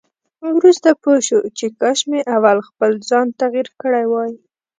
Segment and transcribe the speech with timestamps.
[0.57, 4.31] وروسته پوه شو چې کاش مې اول خپل ځان تغيير کړی وای.